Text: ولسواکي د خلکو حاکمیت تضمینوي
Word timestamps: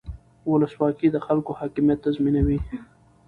ولسواکي 0.51 1.07
د 1.11 1.17
خلکو 1.25 1.51
حاکمیت 1.59 1.99
تضمینوي 2.05 2.59